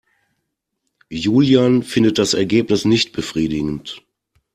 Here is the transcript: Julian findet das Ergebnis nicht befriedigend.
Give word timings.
Julian 1.11 1.83
findet 1.83 2.17
das 2.17 2.33
Ergebnis 2.33 2.85
nicht 2.85 3.11
befriedigend. 3.11 4.01